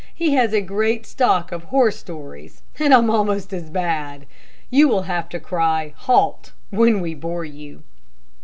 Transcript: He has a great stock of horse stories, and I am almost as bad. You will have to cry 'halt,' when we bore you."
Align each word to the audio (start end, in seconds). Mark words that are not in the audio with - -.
He 0.15 0.33
has 0.33 0.51
a 0.51 0.61
great 0.61 1.05
stock 1.05 1.51
of 1.51 1.65
horse 1.65 1.95
stories, 1.95 2.63
and 2.79 2.91
I 2.91 2.97
am 2.97 3.11
almost 3.11 3.53
as 3.53 3.69
bad. 3.69 4.25
You 4.71 4.87
will 4.87 5.03
have 5.03 5.29
to 5.29 5.39
cry 5.39 5.93
'halt,' 5.95 6.53
when 6.71 7.01
we 7.01 7.13
bore 7.13 7.45
you." 7.45 7.83